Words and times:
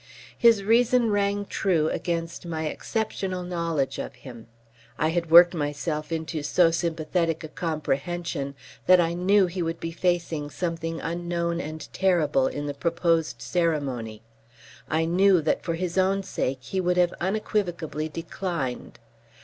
His 0.35 0.63
reason 0.63 1.11
rang 1.11 1.45
true 1.45 1.87
against 1.89 2.43
my 2.47 2.65
exceptional 2.65 3.43
knowledge 3.43 3.99
of 3.99 4.15
him. 4.15 4.47
I 4.97 5.09
had 5.09 5.29
worked 5.29 5.53
myself 5.53 6.11
into 6.11 6.41
so 6.41 6.71
sympathetic 6.71 7.43
a 7.43 7.47
comprehension 7.47 8.55
that 8.87 8.99
I 8.99 9.13
KNEW 9.13 9.45
he 9.45 9.61
would 9.61 9.79
be 9.79 9.91
facing 9.91 10.49
something 10.49 10.99
unknown 11.01 11.59
and 11.61 11.87
terrible 11.93 12.47
in 12.47 12.65
the 12.65 12.73
proposed 12.73 13.43
ceremony; 13.43 14.23
I 14.89 15.05
KNEW 15.05 15.39
that 15.43 15.61
for 15.61 15.75
his 15.75 15.99
own 15.99 16.23
sake 16.23 16.63
he 16.63 16.81
would 16.81 16.97
have 16.97 17.13
unequivocably 17.21 18.09
declined. 18.11 18.97